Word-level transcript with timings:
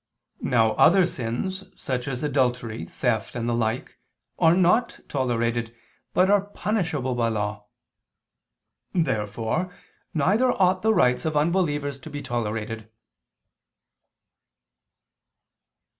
Now 0.49 0.71
other 0.81 1.05
sins 1.05 1.63
such 1.75 2.07
as 2.07 2.23
adultery, 2.23 2.85
theft 2.85 3.35
and 3.35 3.47
the 3.47 3.53
like, 3.53 3.99
are 4.39 4.55
not 4.55 4.99
tolerated, 5.07 5.75
but 6.11 6.27
are 6.27 6.41
punishable 6.41 7.13
by 7.13 7.27
law. 7.27 7.67
Therefore 8.95 9.71
neither 10.15 10.53
ought 10.59 10.81
the 10.81 10.95
rites 10.95 11.23
of 11.23 11.37
unbelievers 11.37 11.99
to 11.99 12.09
be 12.09 12.23
tolerated. 12.23 12.89